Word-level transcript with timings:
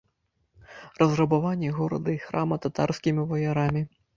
Разрабаванне 1.01 1.69
горада 1.81 2.09
і 2.17 2.17
храма 2.27 2.61
татарскімі 2.65 3.31
ваярамі. 3.35 3.81